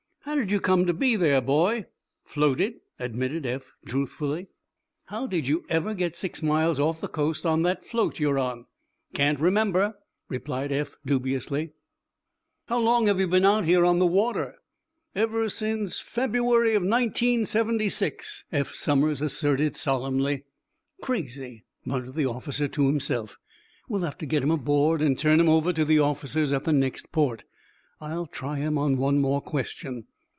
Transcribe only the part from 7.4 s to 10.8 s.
on that float you're on?" "Can't remember," replied